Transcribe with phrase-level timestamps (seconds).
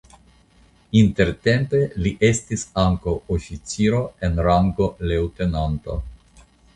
[0.99, 5.99] Intertempe li estis ankaŭ oficiro en rango leŭtenanto.